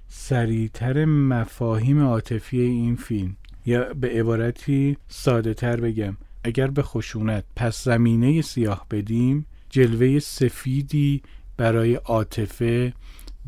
سریعتر 0.08 1.04
مفاهیم 1.04 2.02
عاطفی 2.02 2.60
این 2.60 2.96
فیلم. 2.96 3.36
یا 3.66 3.94
به 3.94 4.08
عبارتی 4.08 4.96
ساده 5.08 5.54
تر 5.54 5.80
بگم 5.80 6.16
اگر 6.44 6.66
به 6.66 6.82
خشونت 6.82 7.44
پس 7.56 7.84
زمینه 7.84 8.42
سیاه 8.42 8.86
بدیم 8.90 9.46
جلوه 9.70 10.18
سفیدی 10.18 11.22
برای 11.56 11.94
عاطفه 11.94 12.92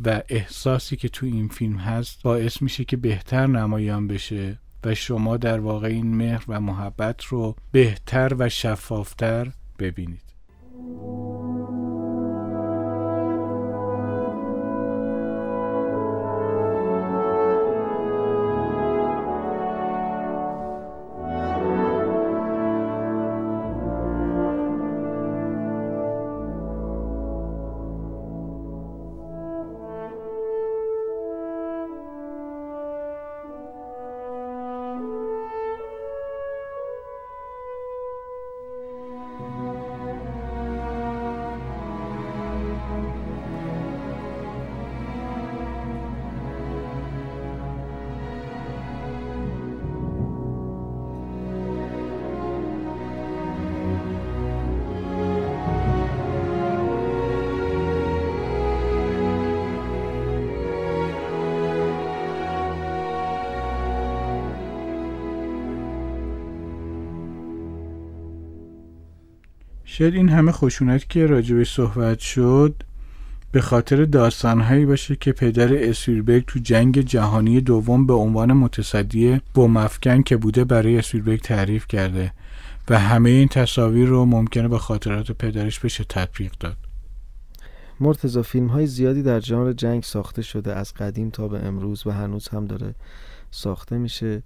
و 0.05 0.23
احساسی 0.29 0.97
که 0.97 1.09
تو 1.09 1.27
این 1.27 1.49
فیلم 1.49 1.77
هست 1.77 2.23
باعث 2.23 2.63
میشه 2.63 2.85
که 2.85 2.97
بهتر 2.97 3.47
نمایان 3.47 4.07
بشه 4.07 4.59
و 4.85 4.95
شما 4.95 5.37
در 5.37 5.61
واقع 5.61 5.89
این 5.89 6.17
مهر 6.17 6.45
و 6.49 6.61
محبت 6.61 7.25
رو 7.25 7.57
بهتر 7.73 8.33
و 8.39 8.49
شفافتر 8.49 9.53
ببینید. 9.79 10.27
شاید 69.89 70.15
این 70.15 70.29
همه 70.29 70.53
خشونت 70.53 71.11
که 71.11 71.27
راجبش 71.27 71.75
صحبت 71.75 72.19
شد 72.19 72.83
به 73.53 73.61
خاطر 73.61 74.05
داستانهایی 74.05 74.87
باشه 74.87 75.17
که 75.17 75.33
پدر 75.33 75.89
اسویربرگ 75.89 76.45
تو 76.47 76.59
جنگ 76.59 77.01
جهانی 77.01 77.61
دوم 77.61 78.07
به 78.07 78.13
عنوان 78.13 78.53
متصدی 78.53 79.41
بومفکن 79.55 80.23
که 80.23 80.37
بوده 80.37 80.65
برای 80.65 80.99
اسویربرگ 80.99 81.41
تعریف 81.41 81.87
کرده 81.87 82.33
و 82.89 82.99
همه 82.99 83.31
این 83.31 83.49
تصاویر 83.49 84.09
رو 84.09 84.25
ممکنه 84.25 84.69
به 84.69 84.79
خاطرات 84.79 85.33
پدرش 85.33 85.81
بشه 85.81 86.05
تطبیق 86.05 86.53
داد. 86.61 86.77
مرتزا 88.01 88.43
فیلم 88.43 88.67
های 88.67 88.87
زیادی 88.87 89.23
در 89.23 89.41
ژانر 89.41 89.73
جنگ 89.73 90.03
ساخته 90.03 90.43
شده 90.43 90.75
از 90.75 90.95
قدیم 90.95 91.31
تا 91.31 91.49
به 91.49 91.67
امروز 91.67 92.07
و 92.07 92.11
هنوز 92.11 92.49
هم 92.49 92.67
داره 92.67 92.95
ساخته 93.51 93.99
میشه. 93.99 94.43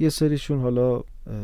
یه 0.00 0.08
سریشون 0.08 0.60
حالا 0.60 1.02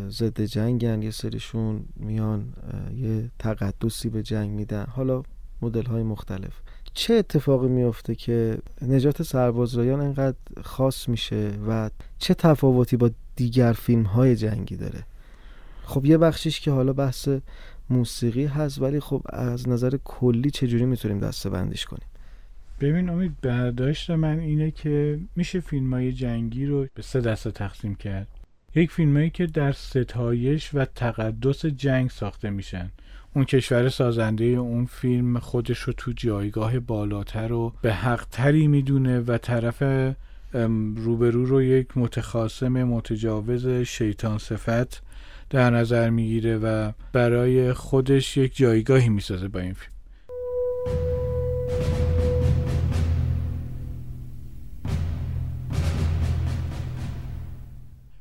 ضد 0.08 0.40
جنگن 0.40 1.02
یه 1.02 1.10
سریشون 1.10 1.84
میان 1.96 2.52
یه 2.96 3.30
تقدسی 3.38 4.08
به 4.08 4.22
جنگ 4.22 4.50
میدن. 4.50 4.84
حالا 4.84 5.22
مدل 5.62 5.84
های 5.84 6.02
مختلف. 6.02 6.60
چه 6.94 7.14
اتفاقی 7.14 7.68
میفته 7.68 8.14
که 8.14 8.58
نجات 8.82 9.22
سربازرایان 9.22 10.00
انقدر 10.00 10.36
خاص 10.62 11.08
میشه 11.08 11.50
و 11.68 11.90
چه 12.18 12.34
تفاوتی 12.34 12.96
با 12.96 13.10
دیگر 13.36 13.72
فیلم 13.72 14.02
های 14.02 14.36
جنگی 14.36 14.76
داره؟ 14.76 15.04
خب 15.84 16.04
یه 16.04 16.18
بخشیش 16.18 16.60
که 16.60 16.70
حالا 16.70 16.92
بحث 16.92 17.28
موسیقی 17.90 18.46
هست 18.46 18.82
ولی 18.82 19.00
خب 19.00 19.22
از 19.28 19.68
نظر 19.68 19.98
کلی 20.04 20.50
چجوری 20.50 20.84
می‌تونیم 20.84 21.18
دسته 21.18 21.50
بندیش 21.50 21.84
کنیم؟ 21.84 22.08
ببین 22.80 23.08
امید 23.08 23.40
برداشت 23.42 24.10
من 24.10 24.38
اینه 24.38 24.70
که 24.70 25.20
میشه 25.36 25.60
فیلم 25.60 25.94
های 25.94 26.12
جنگی 26.12 26.66
رو 26.66 26.86
به 26.94 27.02
سه 27.02 27.20
دسته 27.20 27.50
تقسیم 27.50 27.94
کرد. 27.94 28.26
یک 28.76 28.90
فیلمایی 28.90 29.30
که 29.30 29.46
در 29.46 29.72
ستایش 29.72 30.70
و 30.74 30.84
تقدس 30.84 31.66
جنگ 31.66 32.10
ساخته 32.10 32.50
میشن. 32.50 32.90
اون 33.34 33.44
کشور 33.44 33.88
سازنده 33.88 34.44
اون 34.44 34.84
فیلم 34.84 35.38
خودش 35.38 35.78
رو 35.78 35.92
تو 35.92 36.12
جایگاه 36.12 36.78
بالاتر 36.78 37.52
و 37.52 37.72
به 37.82 37.92
حق 37.92 38.26
تری 38.30 38.66
می‌دونه 38.66 39.20
و 39.20 39.38
طرف 39.38 39.82
روبرو 40.96 41.44
رو 41.44 41.62
یک 41.62 41.88
متخاصم 41.96 42.84
متجاوز 42.84 43.68
شیطان 43.68 44.38
صفت 44.38 45.02
در 45.50 45.70
نظر 45.70 46.10
می‌گیره 46.10 46.56
و 46.56 46.92
برای 47.12 47.72
خودش 47.72 48.36
یک 48.36 48.56
جایگاهی 48.56 49.08
می‌سازه 49.08 49.48
با 49.48 49.60
این 49.60 49.72
فیلم. 49.72 49.95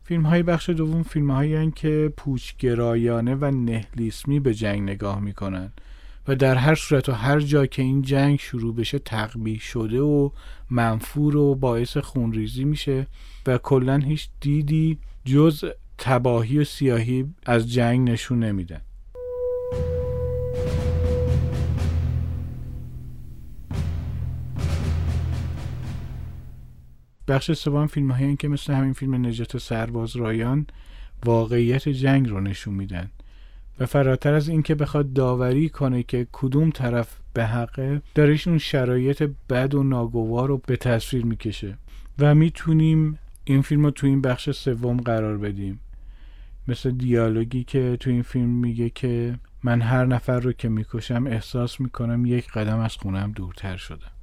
فیلم 0.08 0.26
های 0.26 0.44
بخش 0.44 0.70
دوم 0.70 1.04
فیلم 1.04 1.32
هایی 1.32 1.72
که 1.72 2.14
پوچگرایانه 2.18 3.36
و 3.36 3.46
نهلیسمی 3.46 4.40
به 4.40 4.54
جنگ 4.54 4.82
نگاه 4.82 5.20
می‌کنن 5.20 5.72
و 6.28 6.36
در 6.36 6.56
هر 6.56 6.76
صورت 6.76 7.10
و 7.10 7.12
هر 7.12 7.40
جا 7.40 7.66
که 7.66 7.82
این 7.82 8.02
جنگ 8.02 8.40
شروع 8.40 8.76
بشه 8.76 9.00
تقبیح 9.00 9.60
شده 9.60 10.02
و 10.02 10.30
منفور 10.70 11.36
و 11.36 11.56
باعث 11.56 11.98
خونریزی 11.98 12.64
میشه 12.64 13.08
و 13.46 13.58
کلا 13.58 13.98
هیچ 13.98 14.30
دیدی 14.40 14.98
جز 15.26 15.64
تباهی 15.98 16.60
و 16.60 16.64
سیاهی 16.64 17.26
از 17.46 17.74
جنگ 17.74 18.10
نشون 18.10 18.44
نمیدن. 18.44 18.82
بخش 27.28 27.52
سوم 27.52 27.88
فیلم 27.88 28.12
هایی 28.12 28.36
که 28.36 28.48
مثل 28.48 28.74
همین 28.74 28.94
فیلم 28.94 29.26
نجات 29.26 29.58
سرباز 29.58 30.16
رایان 30.16 30.68
واقعیت 31.26 31.90
جنگ 31.90 32.30
رو 32.30 32.42
نشون 32.42 32.74
میدن 32.74 33.12
و 33.80 33.86
فراتر 33.86 34.34
از 34.34 34.50
اینکه 34.50 34.76
بخواد 34.76 35.14
داوری 35.14 35.70
کنه 35.70 36.04
که 36.04 36.28
کدوم 36.32 36.70
طرف 36.70 37.18
به 37.34 37.46
حقه 37.46 38.02
دارش 38.16 38.48
اون 38.48 38.58
شرایط 38.58 39.30
بد 39.50 39.76
و 39.76 39.84
ناگوار 39.84 40.48
رو 40.48 40.62
به 40.68 40.78
تصویر 40.78 41.26
می‌کشه 41.26 41.78
و 42.20 42.36
می‌تونیم 42.36 43.20
این 43.44 43.62
فیلم 43.62 43.86
رو 43.86 43.92
تو 43.92 44.08
این 44.08 44.22
بخش 44.22 44.50
سوم 44.50 44.98
قرار 44.98 45.38
بدیم. 45.38 45.80
مثل 46.68 46.92
دیالوگی 46.92 47.64
که 47.64 47.98
تو 48.00 48.10
این 48.10 48.22
فیلم 48.22 48.50
میگه 48.50 48.90
که 48.90 49.40
من 49.64 49.82
هر 49.82 50.06
نفر 50.06 50.40
رو 50.40 50.52
که 50.52 50.70
می‌کشم 50.70 51.28
احساس 51.28 51.82
می‌کنم 51.82 52.26
یک 52.26 52.52
قدم 52.52 52.80
از 52.80 52.96
خونم 52.96 53.32
دورتر 53.32 53.78
شدم. 53.78 54.15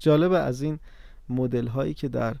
جالب 0.00 0.32
از 0.32 0.62
این 0.62 0.78
مدل 1.28 1.66
هایی 1.66 1.94
که 1.94 2.08
در 2.08 2.36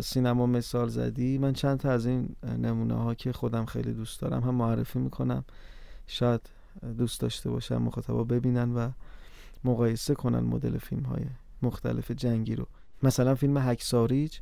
سینما 0.00 0.46
مثال 0.46 0.88
زدی 0.88 1.38
من 1.38 1.52
چند 1.52 1.80
تا 1.80 1.90
از 1.90 2.06
این 2.06 2.36
نمونه 2.58 2.94
ها 2.94 3.14
که 3.14 3.32
خودم 3.32 3.64
خیلی 3.64 3.92
دوست 3.92 4.20
دارم 4.20 4.42
هم 4.42 4.54
معرفی 4.54 4.98
می‌کنم. 4.98 5.44
شاید 6.06 6.40
دوست 6.98 7.20
داشته 7.20 7.50
باشم 7.50 7.82
مخاطبا 7.82 8.24
ببینن 8.24 8.74
و 8.74 8.90
مقایسه 9.64 10.14
کنن 10.14 10.40
مدل 10.40 10.78
فیلم 10.78 11.02
های 11.02 11.22
مختلف 11.62 12.10
جنگی 12.10 12.56
رو. 12.56 12.66
مثلا 13.02 13.34
فیلم 13.34 13.56
هکساریج 13.56 14.38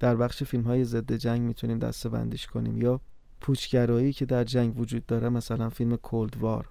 در 0.00 0.16
بخش 0.16 0.42
فیلم 0.42 0.64
های 0.64 0.84
ضد 0.84 1.12
جنگ 1.12 1.40
می‌تونیم 1.40 1.78
دسته 1.78 2.08
بندیش 2.08 2.46
کنیم. 2.46 2.82
یا 2.82 3.00
پوچگرایی 3.40 4.12
که 4.12 4.26
در 4.26 4.44
جنگ 4.44 4.78
وجود 4.78 5.06
داره 5.06 5.28
مثلا 5.28 5.70
فیلم 5.70 5.96
کولد 5.96 6.36
وار. 6.36 6.68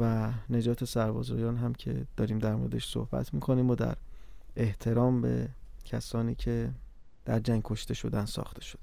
و 0.00 0.30
نجات 0.50 0.84
سربازایان 0.84 1.56
هم 1.56 1.74
که 1.74 2.06
داریم 2.16 2.38
در 2.38 2.54
موردش 2.54 2.88
صحبت 2.88 3.34
می‌کنیم 3.34 3.70
و 3.70 3.74
در 3.74 3.96
احترام 4.56 5.20
به 5.20 5.48
کسانی 5.84 6.34
که 6.34 6.70
در 7.24 7.38
جنگ 7.38 7.62
کشته 7.64 7.94
شدن 7.94 8.24
ساخته 8.24 8.62
شد. 8.62 8.78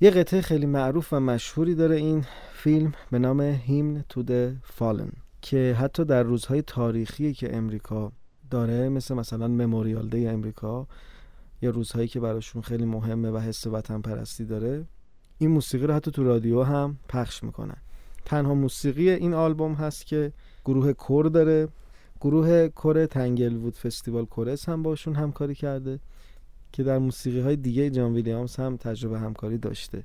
یه 0.00 0.10
قطعه 0.10 0.40
خیلی 0.40 0.66
معروف 0.66 1.12
و 1.12 1.20
مشهوری 1.20 1.74
داره 1.74 1.96
این 1.96 2.24
فیلم 2.52 2.92
به 3.10 3.18
نام 3.18 3.40
هیمن 3.40 4.04
تو 4.08 4.22
د 4.22 4.56
فالن 4.62 5.12
که 5.42 5.76
حتی 5.78 6.04
در 6.04 6.22
روزهای 6.22 6.62
تاریخی 6.62 7.34
که 7.34 7.56
امریکا 7.56 8.12
داره 8.50 8.88
مثل 8.88 9.14
مثلا 9.14 9.48
مموریال 9.48 10.08
دی 10.08 10.26
امریکا 10.26 10.86
یا 11.62 11.70
روزهایی 11.70 12.08
که 12.08 12.20
براشون 12.20 12.62
خیلی 12.62 12.84
مهمه 12.84 13.30
و 13.30 13.38
حس 13.38 13.66
وطن 13.66 14.00
پرستی 14.00 14.44
داره 14.44 14.84
این 15.38 15.50
موسیقی 15.50 15.86
رو 15.86 15.94
حتی 15.94 16.10
تو 16.10 16.24
رادیو 16.24 16.62
هم 16.62 16.98
پخش 17.08 17.44
می‌کنن. 17.44 17.76
تنها 18.24 18.54
موسیقی 18.54 19.10
این 19.10 19.34
آلبوم 19.34 19.74
هست 19.74 20.06
که 20.06 20.32
گروه 20.64 20.92
کور 20.92 21.26
داره. 21.26 21.68
گروه 22.20 22.68
کور 22.68 23.06
تنگل 23.06 23.56
وود 23.56 23.76
فستیوال 23.76 24.24
کورس 24.24 24.68
هم 24.68 24.82
باشون 24.82 25.14
همکاری 25.14 25.54
کرده 25.54 26.00
که 26.72 26.82
در 26.82 26.98
موسیقی 26.98 27.40
های 27.40 27.56
دیگه 27.56 27.90
جان 27.90 28.12
ویلیامز 28.12 28.56
هم 28.56 28.76
تجربه 28.76 29.18
همکاری 29.18 29.58
داشته. 29.58 30.04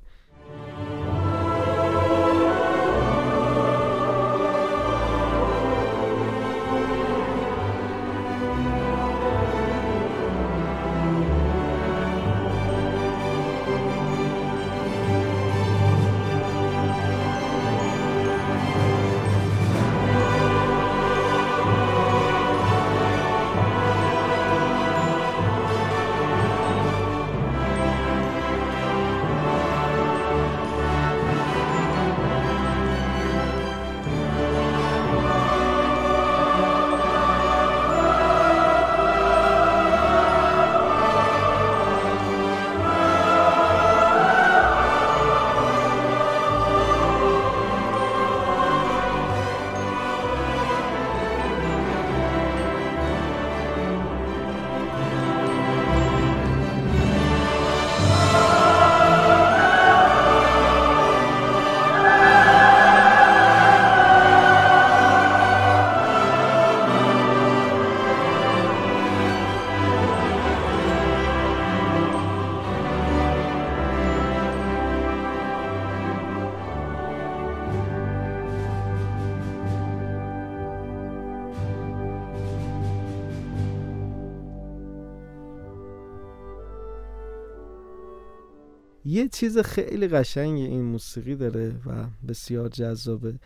یه 89.05 89.27
چیز 89.27 89.57
خیلی 89.57 90.07
قشنگ 90.07 90.59
این 90.59 90.81
موسیقی 90.81 91.35
داره 91.35 91.69
و 91.85 92.05
بسیار 92.27 92.69
جذابه. 92.69 93.39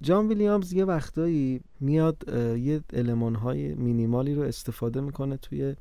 جان 0.00 0.28
ویلیامز 0.28 0.72
یه 0.72 0.84
وقتایی 0.84 1.60
میاد 1.80 2.24
یه 2.58 2.80
علمان 2.92 3.34
های 3.34 3.74
مینیمالی 3.74 4.34
رو 4.34 4.42
استفاده 4.42 5.00
می‌کنه 5.00 5.36
توی 5.36 5.76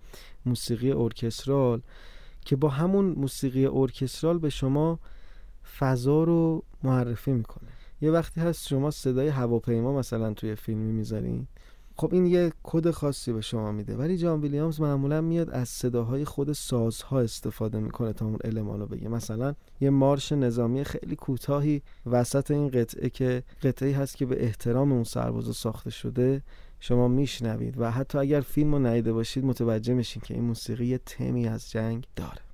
موسیقی 0.45 0.91
ارکسترال 0.91 1.81
که 2.45 2.55
با 2.55 2.69
همون 2.69 3.05
موسیقی 3.05 3.65
ارکسترال 3.65 4.39
به 4.39 4.49
شما 4.49 4.99
فضا 5.77 6.23
رو 6.23 6.63
معرفی 6.83 7.31
می‌کنه. 7.31 7.69
یه 8.01 8.11
وقتی 8.11 8.41
هست 8.41 8.67
شما 8.67 8.91
صدای 8.91 9.27
هواپیما 9.27 9.99
مثلا 9.99 10.33
توی 10.33 10.55
فیلمی 10.55 10.91
می‌ذارین 10.91 11.47
خب 11.95 12.13
این 12.13 12.25
یه 12.25 12.51
کد 12.63 12.91
خاصی 12.91 13.33
به 13.33 13.41
شما 13.41 13.71
میده. 13.71 13.95
ولی 13.95 14.17
جان 14.17 14.41
ویلیامز 14.41 14.81
معمولا 14.81 15.21
میاد 15.21 15.49
از 15.49 15.69
صداهای 15.69 16.25
خود 16.25 16.51
سازها 16.53 17.19
استفاده 17.19 17.79
می‌کنه 17.79 18.13
تا 18.13 18.25
اون 18.25 18.37
المان 18.43 18.79
رو 18.79 18.87
بگه. 18.87 19.09
مثلا 19.09 19.55
یه 19.81 19.89
مارش 19.89 20.31
نظامی 20.31 20.83
خیلی 20.83 21.15
کوتاهی 21.15 21.81
وسط 22.05 22.51
این 22.51 22.69
قطعه 22.69 23.09
که 23.09 23.43
قطعه 23.63 23.95
هست 23.95 24.17
که 24.17 24.25
به 24.25 24.43
احترام 24.43 24.91
اون 24.91 25.03
سربازا 25.03 25.51
ساخته 25.51 25.89
شده 25.89 26.41
شما 26.79 27.07
میشنوید. 27.07 27.75
و 27.77 27.91
حتی 27.91 28.17
اگر 28.17 28.41
فیلم 28.41 28.75
رو 28.75 28.85
ندیده 28.85 29.13
باشید 29.13 29.45
متوجه 29.45 29.93
میشین 29.93 30.21
که 30.25 30.33
این 30.33 30.43
موسیقی 30.43 30.85
یه 30.85 30.97
تمی 30.97 31.47
از 31.47 31.71
جنگ 31.71 32.07
داره. 32.15 32.52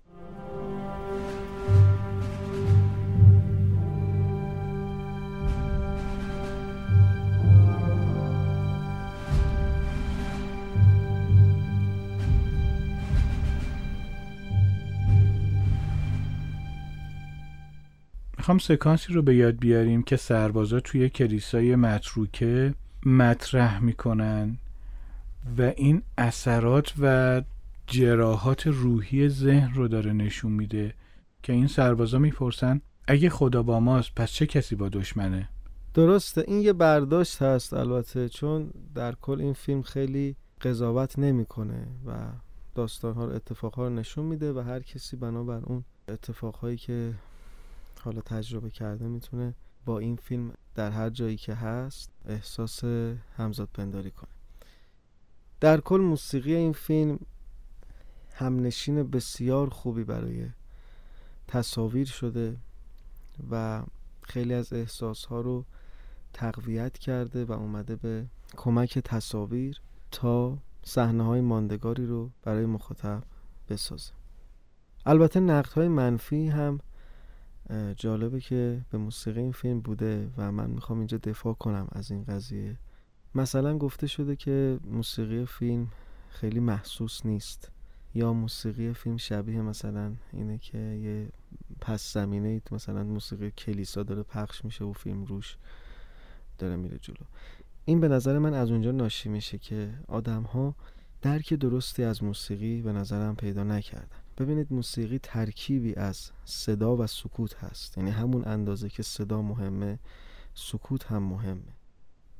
می‌خوام 18.49 18.77
سکانسی 18.77 19.13
رو 19.13 19.21
به 19.21 19.35
یاد 19.35 19.59
بیاریم 19.59 20.03
که 20.03 20.15
سربازا 20.15 20.79
توی 20.79 21.09
کلیسای 21.09 21.75
متروکه 21.75 22.73
مطرح 23.05 23.79
می‌کنن 23.79 24.57
و 25.57 25.61
این 25.61 26.01
اثرات 26.17 26.93
و 27.01 27.41
جراحات 27.87 28.67
روحی 28.67 29.29
ذهن 29.29 29.73
رو 29.73 29.87
داره 29.87 30.13
نشون 30.13 30.51
میده 30.51 30.93
که 31.43 31.53
این 31.53 31.67
سربازا 31.67 32.19
می‌پرسن 32.19 32.81
اگه 33.07 33.29
خدا 33.29 33.63
با 33.63 33.79
ماست 33.79 34.15
پس 34.15 34.31
چه 34.31 34.45
کسی 34.45 34.75
با 34.75 34.89
دشمنه؟ 34.89 35.49
درسته 35.93 36.43
این 36.47 36.61
یه 36.61 36.73
برداشت 36.73 37.41
هست 37.41 37.73
البته 37.73 38.29
چون 38.29 38.71
در 38.95 39.15
کل 39.21 39.41
این 39.41 39.53
فیلم 39.53 39.81
خیلی 39.81 40.35
قضاوت 40.61 41.19
نمی‌کنه 41.19 41.87
و 42.05 42.11
داستانها 42.75 43.25
رو 43.25 43.33
اتفاقها 43.33 43.87
رو 43.87 43.93
نشون 43.93 44.25
میده 44.25 44.53
و 44.53 44.59
هر 44.59 44.79
کسی 44.79 45.17
بنابر 45.17 45.61
اون 45.65 45.83
اتفاقهایی 46.07 46.77
که 46.77 47.13
حالا 48.01 48.21
تجربه 48.21 48.69
کرده 48.69 49.07
می‌تونه 49.07 49.55
با 49.85 49.99
این 49.99 50.15
فیلم 50.15 50.53
در 50.75 50.91
هر 50.91 51.09
جایی 51.09 51.37
که 51.37 51.53
هست 51.53 52.11
احساس 52.25 52.83
همزاد 53.37 53.69
پنداری 53.73 54.11
کنه. 54.11 54.29
در 55.59 55.81
کل 55.81 56.01
موسیقی 56.01 56.55
این 56.55 56.73
فیلم 56.73 57.19
همنشین 58.33 59.09
بسیار 59.11 59.69
خوبی 59.69 60.03
برای 60.03 60.49
تصاویر 61.47 62.07
شده 62.07 62.57
و 63.51 63.83
خیلی 64.21 64.53
از 64.53 64.73
احساس 64.73 65.25
ها 65.25 65.41
رو 65.41 65.65
تقویت 66.33 66.97
کرده 66.97 67.45
و 67.45 67.51
اومده 67.51 67.95
به 67.95 68.25
کمک 68.57 68.99
تصاویر 68.99 69.81
تا 70.11 70.57
صحنه 70.83 71.23
های 71.23 71.41
ماندگاری 71.41 72.05
رو 72.05 72.29
برای 72.43 72.65
مخاطب 72.65 73.23
بسازه. 73.69 74.11
البته 75.05 75.39
نقد 75.39 75.71
های 75.71 75.87
منفی 75.87 76.47
هم 76.47 76.79
جالبه 77.95 78.39
که 78.39 78.81
به 78.91 78.97
موسیقی 78.97 79.39
این 79.39 79.51
فیلم 79.51 79.79
بوده 79.79 80.29
و 80.37 80.51
من 80.51 80.69
می‌خوام 80.69 80.99
اینجا 80.99 81.17
دفاع 81.17 81.53
کنم 81.53 81.87
از 81.91 82.11
این 82.11 82.23
قضیه. 82.23 82.77
مثلا 83.35 83.77
گفته 83.77 84.07
شده 84.07 84.35
که 84.35 84.79
موسیقی 84.83 85.45
فیلم 85.45 85.87
خیلی 86.29 86.59
محسوس 86.59 87.25
نیست. 87.25 87.71
یا 88.15 88.33
موسیقی 88.33 88.93
فیلم 88.93 89.17
شبیه 89.17 89.61
مثلا 89.61 90.15
اینه 90.33 90.57
که 90.57 90.77
یه 90.77 91.29
پس 91.81 92.13
زمینه 92.13 92.61
مثلا 92.71 93.03
موسیقی 93.03 93.51
کلیسا 93.51 94.03
داره 94.03 94.23
پخش 94.23 94.65
میشه 94.65 94.85
و 94.85 94.93
فیلم 94.93 95.25
روش 95.25 95.57
داره 96.57 96.75
میره 96.75 96.97
جلو. 96.97 97.25
این 97.85 97.99
به 97.99 98.07
نظر 98.07 98.39
من 98.39 98.53
از 98.53 98.71
اونجا 98.71 98.91
ناشی 98.91 99.29
میشه 99.29 99.57
که 99.57 99.93
آدم 100.07 100.43
ها 100.43 100.75
درک 101.21 101.53
درستی 101.53 102.03
از 102.03 102.23
موسیقی 102.23 102.81
به 102.81 102.91
نظرم 102.91 103.35
پیدا 103.35 103.63
نکردن. 103.63 104.17
ببینید 104.39 104.73
موسیقی 104.73 105.19
ترکیبی 105.23 105.95
از 105.95 106.31
صدا 106.45 106.95
و 106.95 107.07
سکوت 107.07 107.63
هست. 107.63 107.97
یعنی 107.97 108.09
همون 108.09 108.43
اندازه 108.47 108.89
که 108.89 109.03
صدا 109.03 109.41
مهمه 109.41 109.99
سکوت 110.53 111.05
هم 111.05 111.23
مهمه. 111.23 111.73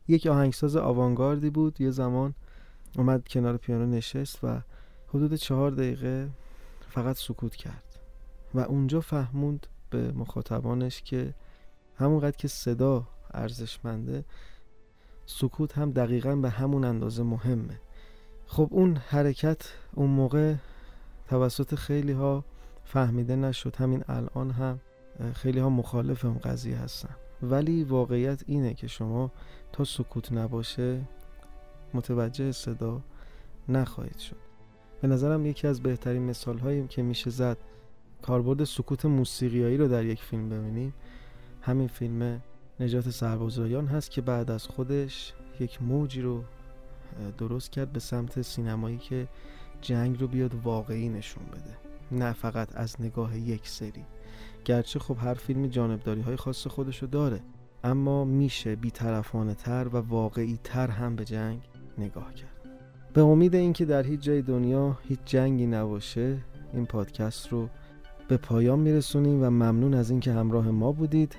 یک 0.08 0.28
آهنگساز 0.28 0.76
آوانگاردی 0.76 1.50
بود. 1.50 1.82
یه 1.82 1.92
زمان 1.92 2.34
اومد 2.96 3.28
کنار 3.28 3.58
پیانو 3.58 3.86
نشست 3.86 4.44
و 4.44 4.62
حدود 5.08 5.36
چهار 5.36 5.72
دقیقه 5.72 6.30
فقط 6.90 7.16
سکوت 7.16 7.56
کرد. 7.56 8.00
و 8.54 8.60
اونجا 8.60 9.02
فهموند 9.02 9.68
به 9.90 10.12
مخاطبانش 10.12 11.02
که 11.02 11.34
همونقدر 11.96 12.38
که 12.38 12.48
صدا 12.48 13.08
ارزشمنده 13.34 14.26
سکوت 15.26 15.78
هم 15.78 15.92
دقیقا 15.92 16.36
به 16.36 16.50
همون 16.50 16.84
اندازه 16.84 17.24
مهمه. 17.24 17.80
خب 18.48 18.68
اون 18.72 18.96
حرکت 18.96 19.74
اون 19.94 20.10
موقع 20.10 20.56
توسط 21.30 21.76
خیلی 21.76 22.12
ها 22.12 22.44
فهمیده 22.86 23.36
نشد 23.36 23.76
همین 23.76 24.04
الان 24.08 24.52
هم 24.52 24.80
خیلی 25.34 25.60
ها 25.60 25.70
مخالف 25.70 26.26
اون 26.26 26.38
قضیه 26.38 26.78
هستن. 26.78 27.16
ولی 27.42 27.84
واقعیت 27.84 28.44
اینه 28.48 28.74
که 28.74 28.88
شما 28.88 29.32
تا 29.72 29.84
سکوت 29.84 30.32
نباشه 30.32 31.02
متوجه 31.94 32.52
صدا 32.52 33.02
نخواهید 33.70 34.18
شد. 34.18 34.36
به 35.02 35.08
نظرم 35.08 35.46
یکی 35.46 35.68
از 35.68 35.82
بهترین 35.82 36.22
مثال 36.22 36.58
هایی 36.58 36.88
که 36.88 37.02
میشه 37.02 37.30
زد 37.30 37.58
کاربرد 38.22 38.64
سکوت 38.64 39.06
موسیقیایی 39.06 39.78
رو 39.78 39.88
در 39.88 40.06
یک 40.06 40.24
فیلم 40.24 40.50
ببینیم. 40.50 40.94
همین 41.62 41.88
فیلم 41.88 42.42
نجات 42.80 43.10
سربازایان 43.10 43.88
هست 43.88 44.12
که 44.12 44.22
بعد 44.22 44.52
از 44.52 44.68
خودش 44.68 45.34
یک 45.60 45.82
موجی 45.82 46.22
رو 46.22 46.44
درست 47.38 47.72
کرد 47.72 47.94
به 47.94 48.00
سمت 48.00 48.42
سینمایی 48.42 48.98
که 48.98 49.28
جنگ 49.82 50.22
رو 50.22 50.28
بیاد 50.28 50.56
واقعی 50.64 51.10
نشون 51.10 51.44
بده. 51.46 51.78
نه 52.12 52.34
فقط 52.34 52.76
از 52.76 53.02
نگاه 53.02 53.40
یک 53.40 53.68
سری. 53.68 54.06
گرچه 54.66 55.00
خب 55.00 55.18
هر 55.22 55.34
فیلمی 55.34 55.70
جانبداری 55.70 56.22
های 56.22 56.36
خاص 56.36 56.68
خودشو 56.68 57.06
داره 57.06 57.40
اما 57.84 58.26
میشه 58.26 58.76
بیطرفانه 58.76 59.54
تر 59.54 59.88
و 59.88 59.98
واقعی 59.98 60.60
تر 60.64 60.88
هم 60.88 61.16
به 61.16 61.26
جنگ 61.26 61.62
نگاه 61.98 62.34
کرد. 62.34 62.60
به 63.14 63.22
امید 63.22 63.56
اینکه 63.56 63.86
در 63.86 64.04
هیچ 64.04 64.20
جای 64.20 64.42
دنیا 64.42 64.98
هیچ 65.08 65.20
جنگی 65.26 65.68
نباشه 65.68 66.38
این 66.74 66.86
پادکست 66.86 67.48
رو 67.48 67.70
به 68.28 68.38
پایان 68.38 68.80
میرسونیم 68.80 69.44
و 69.44 69.50
ممنون 69.50 69.94
از 69.94 70.10
اینکه 70.10 70.34
همراه 70.34 70.72
ما 70.72 70.92
بودید. 70.92 71.36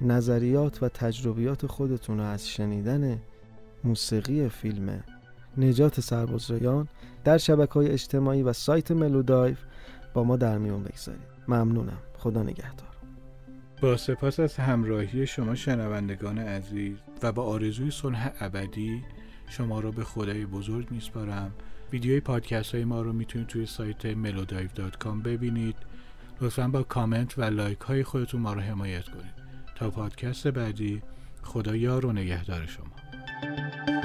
نظریات 0.00 0.82
و 0.82 0.88
تجربیات 0.88 1.66
خودتون 1.66 2.18
رو 2.18 2.24
از 2.24 2.48
شنیدن 2.48 3.18
موسیقی 3.84 4.48
فیلم 4.48 5.04
نجات 5.58 6.00
سربازایان 6.00 6.88
در 7.24 7.38
شبکه 7.38 7.72
های 7.72 7.88
اجتماعی 7.88 8.42
و 8.42 8.52
سایت 8.52 8.90
ملودایف 8.90 9.58
با 10.14 10.24
ما 10.24 10.36
در 10.36 10.58
میون 10.58 10.82
بگذارید. 10.82 11.22
ممنونم. 11.48 11.98
خدا 12.18 12.42
نگهدار. 12.42 12.88
با 13.82 13.96
سپاس 13.96 14.40
از 14.40 14.56
همراهی 14.56 15.26
شما 15.26 15.54
شنوندگان 15.54 16.38
عزیز 16.38 16.96
و 17.22 17.32
با 17.32 17.42
آرزوی 17.44 17.90
صلح 17.90 18.32
ابدی 18.40 19.02
شما 19.48 19.80
را 19.80 19.90
به 19.90 20.04
خدای 20.04 20.46
بزرگ 20.46 20.90
میسپارم. 20.90 21.52
ویدیوی 21.92 22.20
پادکست 22.20 22.74
های 22.74 22.84
ما 22.84 23.02
رو 23.02 23.12
می‌تونید 23.12 23.46
توی 23.46 23.66
سایت 23.66 24.14
melodive.com 24.14 25.22
ببینید. 25.24 25.76
لطفا 26.40 26.68
با 26.68 26.82
کامنت 26.82 27.38
و 27.38 27.42
لایک 27.42 27.78
های 27.78 28.04
خودتون 28.04 28.40
ما 28.40 28.52
رو 28.52 28.60
حمایت 28.60 29.04
کنید. 29.04 29.42
تا 29.74 29.90
پادکست 29.90 30.48
بعدی 30.48 31.02
خدا 31.42 31.76
یار 31.76 32.06
و 32.06 32.12
نگهدار 32.12 32.66
شما. 32.66 34.01